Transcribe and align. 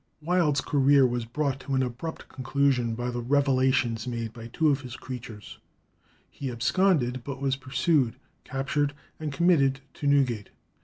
Wild's 0.19 0.61
career 0.61 1.05
was 1.05 1.25
brought 1.25 1.59
to 1.59 1.75
an 1.75 1.83
abrupt 1.83 2.27
conclusion 2.27 2.95
by 2.95 3.11
the 3.11 3.21
revelations 3.21 4.07
made 4.07 4.33
by 4.33 4.47
two 4.47 4.69
of 4.69 4.81
his 4.81 4.95
creatures. 4.95 5.59
He 6.27 6.49
absconded, 6.49 7.21
but 7.23 7.39
was 7.39 7.55
pursued, 7.55 8.15
captured, 8.43 8.95
and 9.19 9.31
committed 9.31 9.81
to 9.93 10.07
Newgate. 10.07 10.49